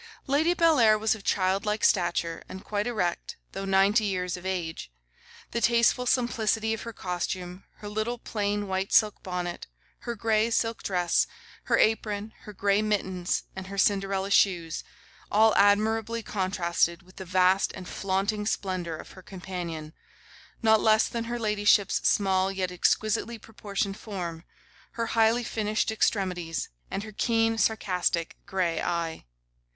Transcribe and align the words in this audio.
Lady 0.25 0.55
Bellair 0.55 0.97
was 0.97 1.13
of 1.13 1.23
childlike 1.23 1.83
stature, 1.83 2.41
and 2.49 2.63
quite 2.63 2.87
erect, 2.87 3.37
though 3.51 3.65
ninety 3.65 4.05
years 4.05 4.35
of 4.35 4.47
age; 4.47 4.91
the 5.51 5.61
tasteful 5.61 6.07
simplicity 6.07 6.73
of 6.73 6.81
her 6.81 6.91
costume, 6.91 7.65
her 7.75 7.87
little 7.87 8.17
plain 8.17 8.67
white 8.67 8.91
silk 8.91 9.21
bonnet, 9.21 9.67
her 9.99 10.15
grey 10.15 10.49
silk 10.49 10.81
dress, 10.81 11.27
her 11.65 11.77
apron, 11.77 12.33
her 12.45 12.51
grey 12.51 12.81
mittens, 12.81 13.43
and 13.55 13.67
her 13.67 13.77
Cinderella 13.77 14.31
shoes, 14.31 14.83
all 15.31 15.53
admirably 15.55 16.23
contrasted 16.23 17.03
with 17.03 17.17
the 17.17 17.23
vast 17.23 17.71
and 17.73 17.87
flaunting 17.87 18.47
splendour 18.47 18.95
of 18.95 19.11
her 19.11 19.21
companion, 19.21 19.93
not 20.63 20.81
less 20.81 21.07
than 21.07 21.25
her 21.25 21.37
ladyship's 21.37 22.01
small 22.09 22.51
yet 22.51 22.71
exquisitely 22.71 23.37
proportioned 23.37 23.97
form, 23.97 24.45
her 24.93 25.05
highly 25.13 25.43
finished 25.43 25.91
extremities, 25.91 26.69
and 26.89 27.03
her 27.03 27.11
keen 27.11 27.55
sarcastic 27.59 28.35
grey 28.47 28.81
eye. 28.81 29.25